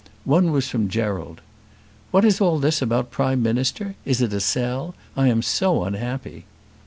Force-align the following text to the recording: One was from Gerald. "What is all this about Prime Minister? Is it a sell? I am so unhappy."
One 0.25 0.51
was 0.51 0.67
from 0.67 0.89
Gerald. 0.89 1.41
"What 2.09 2.25
is 2.25 2.41
all 2.41 2.57
this 2.57 2.81
about 2.81 3.11
Prime 3.11 3.43
Minister? 3.43 3.93
Is 4.03 4.19
it 4.19 4.33
a 4.33 4.39
sell? 4.39 4.95
I 5.15 5.27
am 5.27 5.43
so 5.43 5.83
unhappy." 5.83 6.45